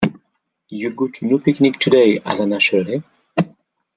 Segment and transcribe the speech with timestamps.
[0.69, 3.03] You’ll go to no picnic today, Alana Shirley.